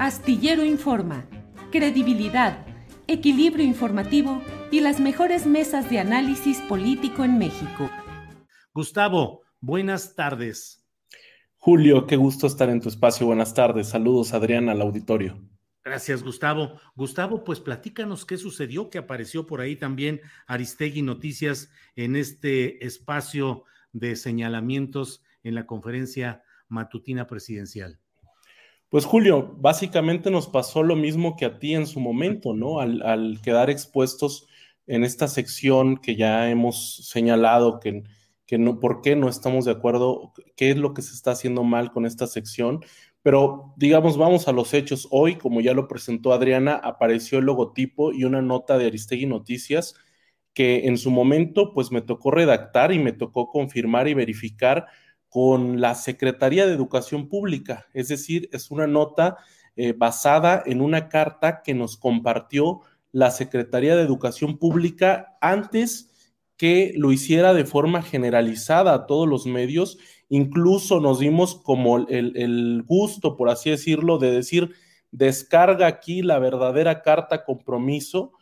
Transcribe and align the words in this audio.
Astillero 0.00 0.64
Informa, 0.64 1.28
credibilidad, 1.70 2.66
equilibrio 3.06 3.66
informativo 3.66 4.42
y 4.70 4.80
las 4.80 4.98
mejores 4.98 5.44
mesas 5.44 5.90
de 5.90 5.98
análisis 5.98 6.58
político 6.62 7.22
en 7.22 7.36
México. 7.36 7.90
Gustavo, 8.72 9.42
buenas 9.60 10.14
tardes. 10.14 10.88
Julio, 11.58 12.06
qué 12.06 12.16
gusto 12.16 12.46
estar 12.46 12.70
en 12.70 12.80
tu 12.80 12.88
espacio. 12.88 13.26
Buenas 13.26 13.52
tardes. 13.52 13.88
Saludos, 13.88 14.32
Adrián, 14.32 14.70
al 14.70 14.80
auditorio. 14.80 15.38
Gracias, 15.84 16.22
Gustavo. 16.22 16.80
Gustavo, 16.96 17.44
pues 17.44 17.60
platícanos 17.60 18.24
qué 18.24 18.38
sucedió, 18.38 18.88
que 18.88 18.96
apareció 18.96 19.46
por 19.46 19.60
ahí 19.60 19.76
también 19.76 20.22
Aristegui 20.46 21.02
Noticias 21.02 21.70
en 21.94 22.16
este 22.16 22.86
espacio 22.86 23.64
de 23.92 24.16
señalamientos 24.16 25.22
en 25.42 25.54
la 25.54 25.66
conferencia 25.66 26.42
matutina 26.68 27.26
presidencial. 27.26 28.00
Pues 28.90 29.04
Julio, 29.04 29.54
básicamente 29.58 30.32
nos 30.32 30.48
pasó 30.48 30.82
lo 30.82 30.96
mismo 30.96 31.36
que 31.36 31.44
a 31.44 31.60
ti 31.60 31.74
en 31.74 31.86
su 31.86 32.00
momento, 32.00 32.54
¿no? 32.54 32.80
Al, 32.80 33.40
quedar 33.40 33.70
expuestos 33.70 34.48
en 34.88 35.04
esta 35.04 35.28
sección 35.28 35.96
que 35.98 36.16
ya 36.16 36.50
hemos 36.50 37.08
señalado 37.08 37.78
que, 37.78 38.02
que 38.46 38.58
no, 38.58 38.80
por 38.80 39.00
qué 39.00 39.14
no 39.14 39.28
estamos 39.28 39.64
de 39.64 39.70
acuerdo, 39.70 40.32
qué 40.56 40.70
es 40.70 40.76
lo 40.76 40.92
que 40.92 41.02
se 41.02 41.14
está 41.14 41.30
haciendo 41.30 41.62
mal 41.62 41.92
con 41.92 42.04
esta 42.04 42.26
sección. 42.26 42.80
Pero 43.22 43.74
digamos, 43.76 44.18
vamos 44.18 44.48
a 44.48 44.52
los 44.52 44.74
hechos. 44.74 45.06
Hoy, 45.12 45.36
como 45.36 45.60
ya 45.60 45.72
lo 45.72 45.86
presentó 45.86 46.32
Adriana, 46.32 46.74
apareció 46.74 47.38
el 47.38 47.44
logotipo 47.44 48.12
y 48.12 48.24
una 48.24 48.42
nota 48.42 48.76
de 48.76 48.86
Aristegui 48.86 49.26
Noticias 49.26 49.94
que 50.52 50.88
en 50.88 50.98
su 50.98 51.12
momento 51.12 51.72
pues 51.74 51.92
me 51.92 52.02
tocó 52.02 52.32
redactar 52.32 52.92
y 52.92 52.98
me 52.98 53.12
tocó 53.12 53.50
confirmar 53.50 54.08
y 54.08 54.14
verificar 54.14 54.86
con 55.30 55.80
la 55.80 55.94
Secretaría 55.94 56.66
de 56.66 56.74
Educación 56.74 57.28
Pública. 57.28 57.86
Es 57.94 58.08
decir, 58.08 58.50
es 58.52 58.70
una 58.70 58.86
nota 58.86 59.38
eh, 59.76 59.94
basada 59.96 60.62
en 60.66 60.80
una 60.82 61.08
carta 61.08 61.62
que 61.62 61.72
nos 61.72 61.96
compartió 61.96 62.80
la 63.12 63.30
Secretaría 63.30 63.96
de 63.96 64.02
Educación 64.02 64.58
Pública 64.58 65.38
antes 65.40 66.10
que 66.56 66.92
lo 66.96 67.12
hiciera 67.12 67.54
de 67.54 67.64
forma 67.64 68.02
generalizada 68.02 68.92
a 68.92 69.06
todos 69.06 69.26
los 69.26 69.46
medios. 69.46 69.98
Incluso 70.28 71.00
nos 71.00 71.20
dimos 71.20 71.54
como 71.54 72.06
el, 72.08 72.82
gusto, 72.86 73.36
por 73.36 73.48
así 73.48 73.70
decirlo, 73.70 74.18
de 74.18 74.32
decir, 74.32 74.72
descarga 75.12 75.86
aquí 75.86 76.22
la 76.22 76.38
verdadera 76.38 77.02
carta 77.02 77.44
compromiso, 77.44 78.32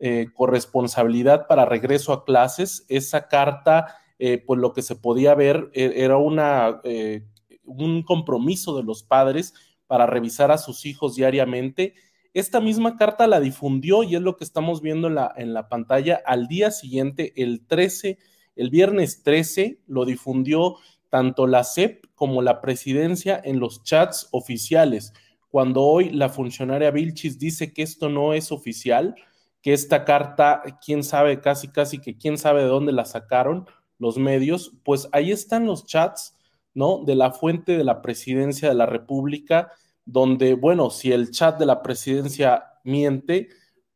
eh, 0.00 0.26
corresponsabilidad 0.34 1.46
para 1.46 1.66
regreso 1.66 2.12
a 2.12 2.24
clases. 2.24 2.84
Esa 2.88 3.28
carta 3.28 3.94
eh, 4.18 4.42
pues 4.44 4.58
lo 4.58 4.72
que 4.72 4.82
se 4.82 4.96
podía 4.96 5.34
ver 5.34 5.70
eh, 5.74 5.92
era 5.96 6.16
una, 6.16 6.80
eh, 6.84 7.24
un 7.64 8.02
compromiso 8.02 8.76
de 8.76 8.82
los 8.82 9.02
padres 9.02 9.54
para 9.86 10.06
revisar 10.06 10.50
a 10.50 10.58
sus 10.58 10.86
hijos 10.86 11.14
diariamente. 11.14 11.94
Esta 12.34 12.60
misma 12.60 12.96
carta 12.96 13.26
la 13.26 13.40
difundió 13.40 14.02
y 14.02 14.16
es 14.16 14.20
lo 14.20 14.36
que 14.36 14.44
estamos 14.44 14.82
viendo 14.82 15.08
en 15.08 15.14
la, 15.14 15.32
en 15.36 15.54
la 15.54 15.68
pantalla. 15.68 16.20
Al 16.26 16.48
día 16.48 16.70
siguiente, 16.70 17.32
el 17.36 17.66
13, 17.66 18.18
el 18.56 18.70
viernes 18.70 19.22
13, 19.22 19.80
lo 19.86 20.04
difundió 20.04 20.76
tanto 21.10 21.46
la 21.46 21.64
CEP 21.64 22.04
como 22.14 22.42
la 22.42 22.60
presidencia 22.60 23.40
en 23.42 23.60
los 23.60 23.82
chats 23.84 24.28
oficiales. 24.32 25.12
Cuando 25.48 25.82
hoy 25.82 26.10
la 26.10 26.28
funcionaria 26.28 26.90
Vilchis 26.90 27.38
dice 27.38 27.72
que 27.72 27.82
esto 27.82 28.08
no 28.08 28.34
es 28.34 28.52
oficial, 28.52 29.14
que 29.62 29.72
esta 29.72 30.04
carta, 30.04 30.62
quién 30.84 31.02
sabe, 31.02 31.40
casi, 31.40 31.68
casi 31.68 31.98
que 31.98 32.16
quién 32.16 32.36
sabe 32.36 32.62
de 32.62 32.68
dónde 32.68 32.92
la 32.92 33.04
sacaron, 33.04 33.66
los 33.98 34.18
medios, 34.18 34.72
pues 34.84 35.08
ahí 35.12 35.32
están 35.32 35.66
los 35.66 35.86
chats, 35.86 36.36
¿no? 36.74 37.04
De 37.04 37.14
la 37.14 37.32
fuente 37.32 37.76
de 37.76 37.84
la 37.84 38.02
presidencia 38.02 38.68
de 38.68 38.74
la 38.74 38.86
República, 38.86 39.72
donde, 40.04 40.54
bueno, 40.54 40.90
si 40.90 41.12
el 41.12 41.30
chat 41.30 41.58
de 41.58 41.66
la 41.66 41.82
presidencia 41.82 42.64
miente, 42.84 43.48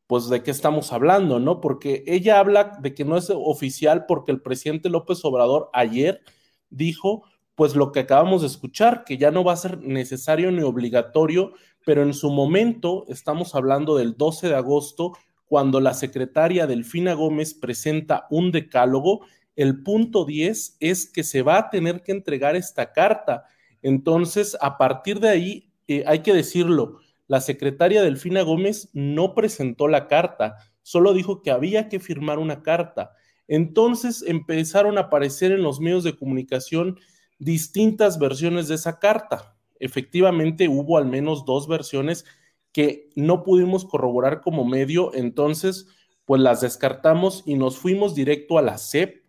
pues 0.07 0.29
de 0.29 0.43
qué 0.43 0.51
estamos 0.51 0.93
hablando, 0.93 1.39
¿no? 1.39 1.61
Porque 1.61 2.05
ella 2.07 2.39
habla 2.39 2.79
de 2.81 2.95
que 2.95 3.05
no 3.05 3.17
es 3.17 3.31
oficial 3.35 4.05
porque 4.07 4.33
el 4.33 4.43
presidente 4.43 4.91
López 4.91 5.25
Obrador 5.25 5.71
ayer 5.73 6.21
dijo, 6.69 7.25
pues 7.55 7.77
lo 7.77 7.93
que 7.93 8.01
acabamos 8.01 8.43
de 8.43 8.49
escuchar, 8.49 9.05
que 9.05 9.17
ya 9.17 9.31
no 9.31 9.45
va 9.45 9.53
a 9.53 9.57
ser 9.57 9.79
necesario 9.79 10.51
ni 10.51 10.63
obligatorio, 10.63 11.53
pero 11.85 12.03
en 12.03 12.15
su 12.15 12.31
momento, 12.31 13.05
estamos 13.09 13.55
hablando 13.55 13.97
del 13.97 14.17
12 14.17 14.49
de 14.49 14.55
agosto, 14.55 15.13
cuando 15.47 15.81
la 15.81 15.95
secretaria 15.95 16.67
Delfina 16.67 17.15
Gómez 17.15 17.55
presenta 17.55 18.27
un 18.31 18.53
decálogo 18.53 19.21
el 19.57 19.83
punto 19.83 20.25
10 20.25 20.77
es 20.81 21.07
que 21.07 21.25
se 21.25 21.43
va 21.43 21.59
a 21.59 21.71
tener 21.71 22.03
que 22.03 22.13
entregar 22.13 22.57
esta 22.57 22.93
carta. 22.93 23.45
Entonces, 23.83 24.57
a 24.61 24.79
partir 24.79 25.21
de 25.21 25.29
ahí, 25.29 25.73
eh, 25.89 26.05
hay 26.07 26.21
que 26.21 26.33
decirlo, 26.33 26.99
la 27.27 27.41
secretaria 27.41 28.03
Delfina 28.03 28.43
Gómez 28.43 28.91
no 28.93 29.35
presentó 29.35 29.89
la 29.89 30.07
carta, 30.07 30.57
solo 30.83 31.15
dijo 31.15 31.43
que 31.43 31.51
había 31.51 31.89
que 31.89 32.01
firmar 32.01 32.39
una 32.39 32.63
carta. 32.63 33.13
Entonces 33.49 34.25
empezaron 34.27 34.99
a 34.99 35.03
aparecer 35.03 35.53
en 35.53 35.63
los 35.63 35.81
medios 35.81 36.05
de 36.05 36.17
comunicación 36.17 36.99
distintas 37.39 38.19
versiones 38.19 38.69
de 38.69 38.77
esa 38.77 38.99
carta. 38.99 39.57
Efectivamente, 39.81 40.69
hubo 40.69 40.97
al 40.97 41.07
menos 41.07 41.45
dos 41.45 41.67
versiones 41.67 42.25
que 42.73 43.11
no 43.17 43.43
pudimos 43.43 43.85
corroborar 43.85 44.41
como 44.41 44.65
medio, 44.65 45.13
entonces, 45.15 45.89
pues 46.25 46.41
las 46.41 46.61
descartamos 46.61 47.43
y 47.45 47.57
nos 47.57 47.79
fuimos 47.79 48.15
directo 48.15 48.59
a 48.59 48.63
la 48.63 48.79
CEP, 48.79 49.22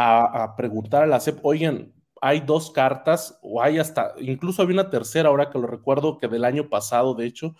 a, 0.00 0.56
preguntar 0.56 1.02
a 1.02 1.06
la 1.06 1.20
CEP, 1.20 1.38
oigan, 1.42 1.92
hay 2.22 2.40
dos 2.40 2.70
cartas, 2.70 3.38
o 3.42 3.62
hay 3.62 3.78
hasta, 3.78 4.14
incluso 4.18 4.62
había 4.62 4.74
una 4.74 4.90
tercera, 4.90 5.28
ahora 5.28 5.50
que 5.50 5.58
lo 5.58 5.66
recuerdo, 5.66 6.18
que 6.18 6.28
del 6.28 6.44
año 6.44 6.68
pasado, 6.68 7.14
de 7.14 7.26
hecho, 7.26 7.54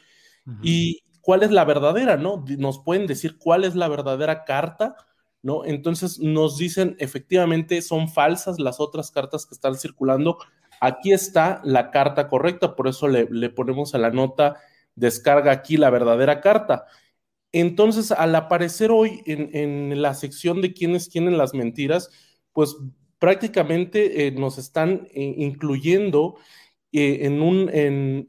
y 0.63 1.03
cuál 1.21 1.43
es 1.43 1.51
la 1.51 1.65
verdadera, 1.65 2.17
¿no? 2.17 2.45
Nos 2.59 2.83
pueden 2.83 3.07
decir 3.07 3.39
cuál 3.39 3.65
es 3.65 3.75
la 3.77 3.89
verdadera 3.89 4.45
carta, 4.45 4.97
¿no? 5.43 5.65
Entonces 5.65 6.19
nos 6.19 6.59
dicen, 6.59 6.97
efectivamente, 6.99 7.83
son 7.83 8.09
falsas 8.09 8.59
las 8.59 8.81
otras 8.81 9.11
cartas 9.11 9.47
que 9.47 9.55
están 9.55 9.77
circulando. 9.77 10.39
Aquí 10.81 11.13
está 11.13 11.61
la 11.63 11.91
carta 11.91 12.29
correcta, 12.29 12.75
por 12.75 12.89
eso 12.89 13.07
le, 13.07 13.51
ponemos 13.51 13.95
a 13.95 13.99
la 13.99 14.11
nota, 14.11 14.57
descarga 14.95 15.53
aquí 15.53 15.77
la 15.77 15.91
verdadera 15.91 16.41
carta. 16.41 16.87
Entonces, 17.53 18.13
al 18.13 18.35
aparecer 18.35 18.91
hoy 18.91 19.23
en, 19.27 19.51
en 19.55 20.03
la 20.03 20.15
sección 20.15 20.61
de 20.63 20.73
quiénes 20.73 21.11
tienen 21.11 21.37
las 21.37 21.55
mentiras, 21.55 22.11
pues 22.53 22.77
prácticamente 23.21 24.27
eh, 24.27 24.33
nos 24.33 24.59
están 24.59 25.07
eh, 25.13 25.35
incluyendo 25.37 26.37
eh, 26.91 27.21
en, 27.23 27.43
un, 27.43 27.69
en, 27.73 28.27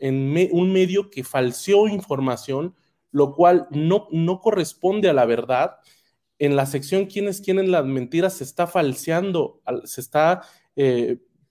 un, 0.52 0.74
medio 0.74 1.10
que 1.10 1.24
falseó 1.24 1.88
información, 1.88 2.76
lo 3.10 3.34
cual 3.34 3.68
no, 3.72 4.08
no 4.12 4.40
corresponde 4.40 5.10
a 5.10 5.14
la 5.14 5.26
verdad. 5.26 5.78
En 6.38 6.56
la 6.56 6.66
sección 6.66 7.06
¿Quiénes 7.06 7.42
tienen 7.42 7.72
las 7.72 7.86
mentiras? 7.86 8.36
se 8.36 8.44
está 8.44 8.68
falseando, 8.68 9.62
se 9.86 10.02
está 10.02 10.42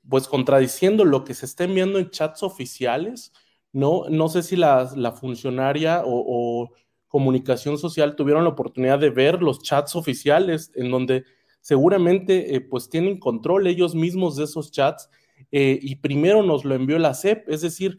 pues 0.09 0.27
contradiciendo 0.27 1.05
lo 1.05 1.25
que 1.25 1.35
se 1.35 1.47
está 1.47 1.65
enviando 1.65 1.99
en 1.99 2.11
chats 2.11 2.43
oficiales. 2.43 3.33
No, 3.73 4.05
no 4.09 4.29
sé 4.29 4.43
si 4.43 4.57
la, 4.57 4.91
la 4.97 5.13
funcionaria 5.13 6.03
o 6.05 6.71
comunicación 7.09 7.79
social 7.79 8.17
tuvieron 8.17 8.45
la 8.45 8.51
oportunidad 8.51 8.99
de 8.99 9.11
ver 9.11 9.43
los 9.43 9.63
chats 9.63 9.97
oficiales 9.97 10.73
en 10.75 10.91
donde 10.91 11.25
seguramente 11.61 12.55
eh, 12.55 12.61
pues 12.61 12.89
tienen 12.89 13.19
control 13.19 13.67
ellos 13.67 13.95
mismos 13.95 14.37
de 14.37 14.45
esos 14.45 14.71
chats 14.71 15.09
eh, 15.51 15.79
y 15.81 15.97
primero 15.97 16.43
nos 16.43 16.65
lo 16.65 16.75
envió 16.75 16.99
la 16.99 17.15
CEP, 17.15 17.49
es 17.49 17.61
decir, 17.61 17.99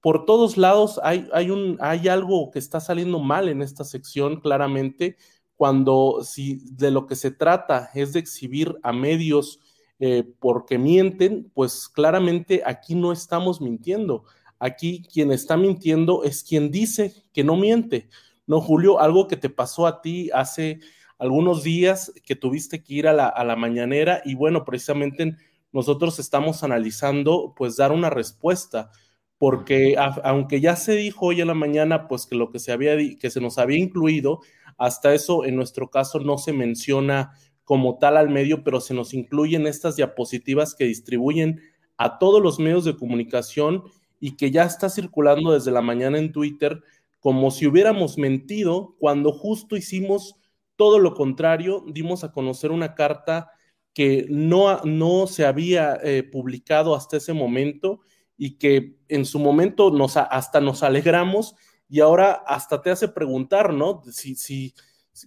por 0.00 0.24
todos 0.24 0.56
lados 0.56 1.00
hay, 1.02 1.28
hay, 1.32 1.50
un, 1.50 1.76
hay 1.80 2.08
algo 2.08 2.50
que 2.50 2.58
está 2.58 2.80
saliendo 2.80 3.18
mal 3.18 3.48
en 3.48 3.62
esta 3.62 3.84
sección, 3.84 4.40
claramente, 4.40 5.16
cuando 5.56 6.20
si 6.22 6.60
de 6.70 6.90
lo 6.92 7.06
que 7.06 7.16
se 7.16 7.32
trata 7.32 7.90
es 7.92 8.12
de 8.12 8.20
exhibir 8.20 8.76
a 8.82 8.92
medios 8.92 9.58
eh, 9.98 10.22
porque 10.38 10.78
mienten, 10.78 11.50
pues 11.52 11.88
claramente 11.88 12.62
aquí 12.64 12.94
no 12.94 13.10
estamos 13.10 13.60
mintiendo. 13.60 14.24
Aquí 14.60 15.02
quien 15.02 15.32
está 15.32 15.56
mintiendo 15.56 16.22
es 16.22 16.44
quien 16.44 16.70
dice 16.70 17.12
que 17.32 17.42
no 17.42 17.56
miente. 17.56 18.08
No, 18.46 18.60
Julio, 18.60 19.00
algo 19.00 19.26
que 19.26 19.36
te 19.36 19.50
pasó 19.50 19.86
a 19.86 20.00
ti 20.00 20.30
hace 20.32 20.80
algunos 21.18 21.62
días 21.62 22.12
que 22.24 22.36
tuviste 22.36 22.82
que 22.82 22.94
ir 22.94 23.08
a 23.08 23.12
la, 23.12 23.26
a 23.26 23.44
la 23.44 23.56
mañanera 23.56 24.22
y 24.24 24.34
bueno, 24.34 24.64
precisamente 24.64 25.36
nosotros 25.72 26.18
estamos 26.18 26.62
analizando 26.62 27.54
pues 27.56 27.76
dar 27.76 27.92
una 27.92 28.10
respuesta 28.10 28.90
porque 29.38 29.94
aunque 30.24 30.60
ya 30.60 30.74
se 30.74 30.96
dijo 30.96 31.26
hoy 31.26 31.40
en 31.40 31.46
la 31.46 31.54
mañana, 31.54 32.08
pues 32.08 32.26
que 32.26 32.34
lo 32.34 32.50
que 32.50 32.58
se 32.58 32.72
había 32.72 32.96
que 33.18 33.30
se 33.30 33.40
nos 33.40 33.58
había 33.58 33.78
incluido, 33.78 34.40
hasta 34.76 35.14
eso 35.14 35.44
en 35.44 35.54
nuestro 35.54 35.90
caso 35.90 36.18
no 36.18 36.38
se 36.38 36.52
menciona 36.52 37.32
como 37.62 37.98
tal 37.98 38.16
al 38.16 38.30
medio, 38.30 38.64
pero 38.64 38.80
se 38.80 38.94
nos 38.94 39.14
incluyen 39.14 39.66
estas 39.66 39.94
diapositivas 39.94 40.74
que 40.74 40.84
distribuyen 40.84 41.60
a 41.96 42.18
todos 42.18 42.42
los 42.42 42.58
medios 42.58 42.84
de 42.84 42.96
comunicación 42.96 43.84
y 44.18 44.36
que 44.36 44.50
ya 44.50 44.64
está 44.64 44.88
circulando 44.88 45.52
desde 45.52 45.70
la 45.70 45.82
mañana 45.82 46.18
en 46.18 46.32
Twitter 46.32 46.82
como 47.20 47.50
si 47.50 47.66
hubiéramos 47.66 48.18
mentido 48.18 48.96
cuando 48.98 49.32
justo 49.32 49.76
hicimos 49.76 50.36
todo 50.78 51.00
lo 51.00 51.12
contrario, 51.14 51.84
dimos 51.88 52.22
a 52.22 52.30
conocer 52.30 52.70
una 52.70 52.94
carta 52.94 53.50
que 53.92 54.26
no, 54.30 54.80
no 54.84 55.26
se 55.26 55.44
había 55.44 55.98
eh, 56.04 56.22
publicado 56.22 56.94
hasta 56.94 57.16
ese 57.16 57.32
momento 57.32 58.00
y 58.36 58.58
que 58.58 58.96
en 59.08 59.24
su 59.24 59.40
momento 59.40 59.90
nos, 59.90 60.16
hasta 60.16 60.60
nos 60.60 60.84
alegramos 60.84 61.56
y 61.88 61.98
ahora 61.98 62.44
hasta 62.46 62.80
te 62.80 62.90
hace 62.90 63.08
preguntar, 63.08 63.74
¿no? 63.74 64.02
Si, 64.12 64.36
si, 64.36 64.72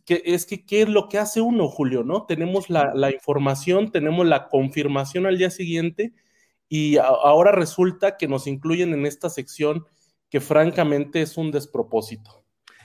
que, 0.06 0.22
es 0.24 0.46
que, 0.46 0.66
¿qué 0.66 0.84
es 0.84 0.90
lo 0.90 1.10
que 1.10 1.18
hace 1.18 1.42
uno, 1.42 1.68
Julio, 1.68 2.04
no? 2.06 2.26
Tenemos 2.26 2.70
la, 2.70 2.94
la 2.96 3.12
información, 3.12 3.92
tenemos 3.92 4.26
la 4.26 4.48
confirmación 4.48 5.26
al 5.26 5.38
día 5.38 5.52
siguiente 5.52 6.14
y 6.70 6.96
ahora 6.96 7.52
resulta 7.52 8.16
que 8.16 8.30
nos 8.30 8.48
incluyen 8.48 8.94
en 8.94 9.06
esta 9.06 9.30
sección 9.30 9.86
que 10.30 10.40
francamente 10.40 11.22
es 11.22 11.36
un 11.36 11.52
despropósito. 11.52 12.41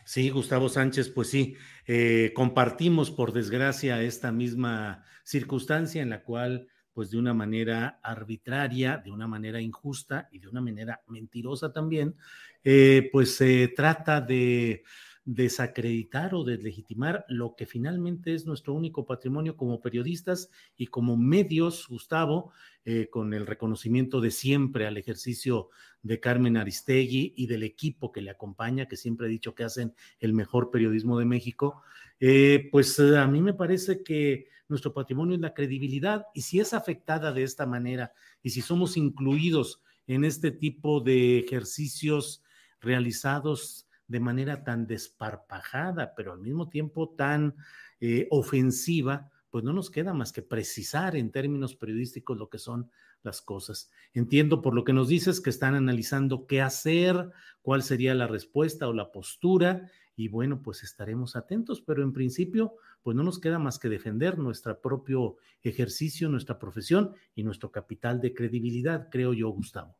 Sí, 0.07 0.31
Gustavo 0.31 0.69
Sánchez, 0.69 1.09
pues 1.09 1.31
sí, 1.31 1.57
eh, 1.85 2.31
compartimos 2.33 3.11
por 3.11 3.33
desgracia 3.33 4.01
esta 4.03 4.31
misma 4.31 5.03
circunstancia 5.25 6.01
en 6.01 6.11
la 6.11 6.23
cual 6.23 6.69
pues 6.93 7.11
de 7.11 7.19
una 7.19 7.35
manera 7.35 7.99
arbitraria, 8.05 9.03
de 9.05 9.11
una 9.11 9.27
manera 9.27 9.61
injusta 9.61 10.29
y 10.31 10.39
de 10.39 10.47
una 10.47 10.61
manera 10.61 11.03
mentirosa 11.09 11.73
también, 11.73 12.15
eh, 12.63 13.09
pues 13.11 13.35
se 13.35 13.67
trata 13.75 14.21
de 14.21 14.85
desacreditar 15.27 16.37
o 16.37 16.45
deslegitimar 16.45 17.25
lo 17.29 17.57
que 17.57 17.67
finalmente 17.67 18.33
es 18.33 18.47
nuestro 18.47 18.75
único 18.75 19.05
patrimonio 19.05 19.57
como 19.57 19.81
periodistas 19.81 20.51
y 20.77 20.87
como 20.87 21.17
medios, 21.17 21.89
Gustavo, 21.89 22.53
eh, 22.85 23.09
con 23.11 23.35
el 23.35 23.45
reconocimiento 23.45 24.21
de 24.21 24.31
siempre 24.31 24.87
al 24.87 24.97
ejercicio 24.97 25.69
de 26.01 26.21
Carmen 26.21 26.57
Aristegui 26.57 27.35
y 27.37 27.49
del 27.49 27.65
equipo 27.65 28.13
que 28.13 28.21
le 28.21 28.31
acompaña, 28.31 28.87
que 28.87 28.97
siempre 28.97 29.27
he 29.27 29.31
dicho 29.31 29.57
que 29.57 29.65
hacen 29.65 29.95
el 30.21 30.33
mejor 30.33 30.71
periodismo 30.71 31.19
de 31.19 31.25
México, 31.25 31.83
eh, 32.21 32.69
pues 32.71 33.01
a 33.01 33.27
mí 33.27 33.43
me 33.43 33.53
parece 33.53 34.05
que 34.05 34.47
nuestro 34.69 34.95
patrimonio 34.95 35.35
es 35.35 35.41
la 35.41 35.55
credibilidad 35.55 36.27
y 36.35 36.43
si 36.43 36.61
es 36.61 36.73
afectada 36.73 37.33
de 37.33 37.43
esta 37.43 37.67
manera 37.67 38.13
y 38.45 38.51
si 38.51 38.61
somos 38.61 38.97
incluidos 38.97 39.83
en 40.07 40.25
este 40.25 40.53
tipo 40.53 41.01
de 41.01 41.41
ejercicios 41.41 42.45
realizados 42.81 43.86
de 44.09 44.21
manera 44.21 44.65
tan 44.65 44.87
desparpajada, 44.87 46.15
pero 46.15 46.33
al 46.33 46.41
mismo 46.41 46.69
tiempo 46.69 47.11
tan 47.11 47.55
eh, 48.01 48.29
ofensiva, 48.31 49.31
pues 49.51 49.65
no 49.65 49.73
nos 49.73 49.91
queda 49.91 50.13
más 50.13 50.33
que 50.33 50.43
precisar 50.43 51.17
en 51.17 51.31
términos 51.31 51.77
periodísticos 51.77 52.37
lo 52.37 52.49
que 52.49 52.59
son 52.59 52.91
las 53.23 53.43
cosas. 53.43 53.91
Entiendo 54.15 54.63
por 54.63 54.75
lo 54.75 54.85
que 54.85 54.93
nos 54.93 55.09
dices 55.09 55.41
que 55.41 55.51
están 55.51 55.75
analizando 55.75 56.47
qué 56.47 56.63
hacer, 56.63 57.31
cuál 57.63 57.83
sería 57.83 58.15
la 58.15 58.27
respuesta 58.27 58.89
o 58.89 58.93
la 58.93 59.11
postura, 59.11 59.91
y 60.15 60.29
bueno, 60.29 60.63
pues 60.63 60.83
estaremos 60.83 61.37
atentos, 61.37 61.83
pero 61.83 62.03
en 62.03 62.13
principio, 62.13 62.77
pues 63.03 63.15
no 63.17 63.23
nos 63.23 63.39
queda 63.39 63.59
más 63.59 63.79
que 63.79 63.91
defender 63.91 64.39
nuestro 64.39 64.81
propio 64.81 65.37
ejercicio, 65.63 66.29
nuestra 66.29 66.59
profesión 66.59 67.15
y 67.35 67.45
nuestro 67.45 67.71
capital 67.71 68.21
de 68.21 68.33
credibilidad, 68.33 69.09
creo 69.11 69.35
yo, 69.35 69.51
Gustavo. 69.51 69.97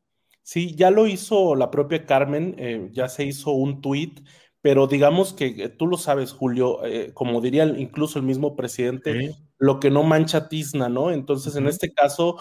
Sí, 0.49 0.77
ya 0.77 0.93
lo 0.93 1.09
hizo 1.09 1.57
la 1.57 1.73
propia 1.73 2.07
Carmen, 2.07 2.55
eh, 2.57 2.89
ya 2.93 3.09
se 3.09 3.25
hizo 3.25 3.51
un 3.51 3.81
tuit, 3.81 4.21
pero 4.61 4.87
digamos 4.87 5.33
que 5.33 5.47
eh, 5.47 5.69
tú 5.69 5.89
lo 5.89 5.99
sabes, 5.99 6.31
Julio, 6.31 6.85
eh, 6.85 7.11
como 7.15 7.41
diría 7.41 7.65
incluso 7.65 8.21
el 8.21 8.25
mismo 8.25 8.55
presidente, 8.55 9.35
lo 9.59 9.81
que 9.81 9.91
no 9.91 10.05
mancha 10.05 10.49
tizna, 10.49 10.89
¿no? 10.89 11.11
Entonces, 11.11 11.57
en 11.57 11.67
este 11.67 11.93
caso, 11.93 12.37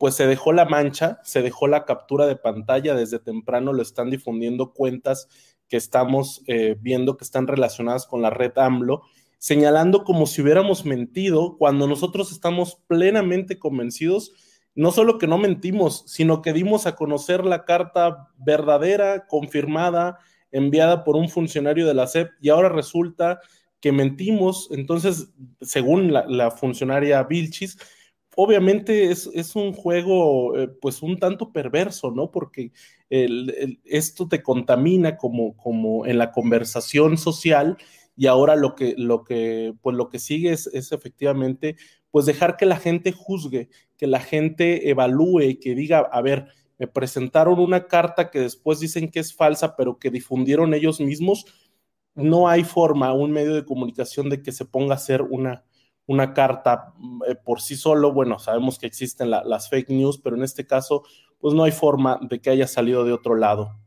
pues 0.00 0.16
se 0.16 0.26
dejó 0.26 0.52
la 0.52 0.64
mancha, 0.64 1.20
se 1.22 1.42
dejó 1.42 1.68
la 1.68 1.84
captura 1.84 2.26
de 2.26 2.34
pantalla, 2.36 2.94
desde 2.94 3.20
temprano 3.20 3.72
lo 3.72 3.82
están 3.82 4.10
difundiendo 4.10 4.72
cuentas 4.74 5.28
que 5.70 5.78
estamos 5.78 6.42
eh, 6.48 6.76
viendo 6.78 7.16
que 7.16 7.24
están 7.24 7.46
relacionadas 7.46 8.04
con 8.04 8.20
la 8.20 8.28
red 8.28 8.52
AMLO, 8.58 9.02
señalando 9.38 10.04
como 10.04 10.26
si 10.26 10.42
hubiéramos 10.42 10.84
mentido 10.84 11.56
cuando 11.56 11.86
nosotros 11.86 12.32
estamos 12.32 12.82
plenamente 12.88 13.58
convencidos, 13.58 14.32
no 14.74 14.92
solo 14.92 15.18
que 15.18 15.26
no 15.26 15.38
mentimos, 15.38 16.04
sino 16.06 16.42
que 16.42 16.52
dimos 16.52 16.86
a 16.86 16.96
conocer 16.96 17.44
la 17.44 17.64
carta 17.64 18.28
verdadera, 18.38 19.26
confirmada, 19.26 20.18
enviada 20.52 21.04
por 21.04 21.16
un 21.16 21.28
funcionario 21.28 21.86
de 21.86 21.94
la 21.94 22.06
SEP 22.06 22.30
y 22.40 22.48
ahora 22.48 22.68
resulta 22.68 23.40
que 23.80 23.92
mentimos. 23.92 24.68
Entonces, 24.70 25.30
según 25.60 26.12
la, 26.12 26.50
funcionaria 26.50 27.22
Vilchis, 27.22 27.78
obviamente 28.36 29.10
es, 29.10 29.56
un 29.56 29.72
juego 29.72 30.56
eh, 30.56 30.68
pues 30.68 31.02
un 31.02 31.18
tanto 31.18 31.52
perverso, 31.52 32.10
¿no? 32.10 32.30
Porque 32.30 32.72
esto 33.08 34.28
te 34.28 34.42
contamina 34.42 35.16
como, 35.16 35.56
como 35.56 36.06
en 36.06 36.18
la 36.18 36.30
conversación 36.30 37.18
social 37.18 37.76
y 38.16 38.26
ahora 38.26 38.54
lo 38.54 38.74
que, 38.74 38.94
lo 38.96 39.24
que, 39.24 39.74
pues 39.80 39.96
lo 39.96 40.08
que 40.10 40.18
sigue 40.18 40.52
es, 40.52 40.68
efectivamente 40.92 41.76
pues 42.10 42.26
dejar 42.26 42.56
que 42.56 42.66
la 42.66 42.76
gente 42.76 43.12
juzgue, 43.12 43.68
que 44.00 44.06
la 44.06 44.20
gente 44.20 44.88
evalúe, 44.88 45.58
que 45.60 45.74
diga, 45.74 45.98
a 46.10 46.22
ver, 46.22 46.46
me 46.78 46.86
presentaron 46.86 47.58
una 47.60 47.86
carta 47.86 48.30
que 48.30 48.40
después 48.40 48.80
dicen 48.80 49.10
que 49.10 49.20
es 49.20 49.34
falsa, 49.34 49.76
pero 49.76 49.98
que 49.98 50.08
difundieron 50.08 50.72
ellos 50.72 51.00
mismos. 51.00 51.44
No 52.14 52.48
hay 52.48 52.64
forma, 52.64 53.12
un 53.12 53.30
medio 53.30 53.54
de 53.54 53.66
comunicación 53.66 54.30
de 54.30 54.42
que 54.42 54.52
se 54.52 54.64
ponga 54.64 54.94
a 54.94 54.96
hacer 54.96 55.20
una, 55.20 55.64
una 56.06 56.32
carta 56.32 56.94
eh, 57.28 57.34
por 57.34 57.60
sí 57.60 57.76
solo. 57.76 58.10
Bueno, 58.14 58.38
sabemos 58.38 58.78
que 58.78 58.86
existen 58.86 59.28
las 59.28 59.68
fake 59.68 59.90
news, 59.90 60.16
pero 60.16 60.34
en 60.34 60.44
este 60.44 60.66
caso, 60.66 61.02
pues 61.38 61.52
no 61.52 61.64
hay 61.64 61.72
forma 61.72 62.18
de 62.22 62.40
que 62.40 62.48
haya 62.48 62.66
salido 62.66 63.04
de 63.04 63.12
otro 63.12 63.34
lado. 63.36 63.78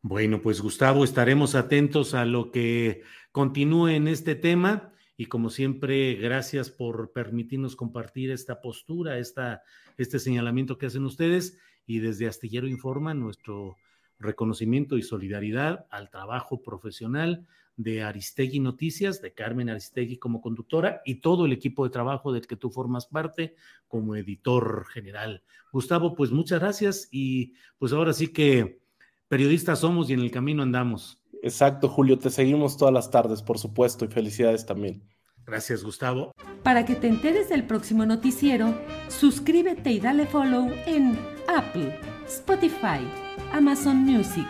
Bueno, 0.00 0.40
pues 0.40 0.62
Gustavo, 0.62 1.04
estaremos 1.04 1.54
atentos 1.54 2.14
a 2.14 2.24
lo 2.24 2.50
que 2.50 3.02
continúe 3.32 3.88
en 3.88 4.08
este 4.08 4.34
tema 4.34 4.93
y 5.16 5.26
como 5.26 5.50
siempre, 5.50 6.14
gracias 6.14 6.70
por 6.70 7.12
permitirnos 7.12 7.76
compartir 7.76 8.30
esta 8.30 8.60
postura, 8.60 9.18
esta, 9.18 9.62
este 9.96 10.18
señalamiento 10.18 10.76
que 10.76 10.86
hacen 10.86 11.04
ustedes 11.04 11.58
y 11.86 12.00
desde 12.00 12.26
Astillero 12.26 12.66
Informa 12.66 13.14
nuestro 13.14 13.76
reconocimiento 14.18 14.96
y 14.96 15.02
solidaridad 15.02 15.86
al 15.90 16.10
trabajo 16.10 16.62
profesional 16.62 17.46
de 17.76 18.02
Aristegui 18.02 18.60
Noticias, 18.60 19.20
de 19.20 19.32
Carmen 19.32 19.68
Aristegui 19.68 20.18
como 20.18 20.40
conductora 20.40 21.02
y 21.04 21.16
todo 21.16 21.46
el 21.46 21.52
equipo 21.52 21.84
de 21.84 21.90
trabajo 21.90 22.32
del 22.32 22.46
que 22.46 22.56
tú 22.56 22.70
formas 22.70 23.06
parte 23.06 23.54
como 23.88 24.16
editor 24.16 24.86
general. 24.86 25.42
Gustavo, 25.72 26.14
pues 26.14 26.30
muchas 26.30 26.60
gracias 26.60 27.08
y 27.10 27.54
pues 27.78 27.92
ahora 27.92 28.12
sí 28.12 28.28
que 28.28 28.80
periodistas 29.28 29.80
somos 29.80 30.10
y 30.10 30.12
en 30.12 30.20
el 30.20 30.30
camino 30.30 30.62
andamos. 30.62 31.20
Exacto, 31.42 31.88
Julio, 31.88 32.18
te 32.18 32.30
seguimos 32.30 32.76
todas 32.76 32.94
las 32.94 33.10
tardes, 33.10 33.42
por 33.42 33.58
supuesto, 33.58 34.04
y 34.04 34.08
felicidades 34.08 34.66
también. 34.66 35.02
Gracias, 35.46 35.84
Gustavo. 35.84 36.32
Para 36.62 36.86
que 36.86 36.94
te 36.94 37.08
enteres 37.08 37.48
del 37.48 37.66
próximo 37.66 38.06
noticiero, 38.06 38.74
suscríbete 39.08 39.92
y 39.92 40.00
dale 40.00 40.26
follow 40.26 40.70
en 40.86 41.18
Apple, 41.48 41.98
Spotify, 42.26 43.06
Amazon 43.52 43.98
Music 43.98 44.48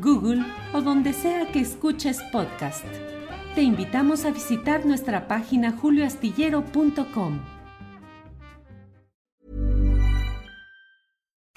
Google 0.00 0.44
o 0.72 0.80
donde 0.80 1.12
sea 1.12 1.50
que 1.52 1.60
escuches 1.60 2.22
podcast. 2.32 2.84
Te 3.54 3.62
invitamos 3.62 4.24
a 4.24 4.30
visitar 4.30 4.86
nuestra 4.86 5.26
página 5.26 5.72
julioastillero.com. 5.72 7.57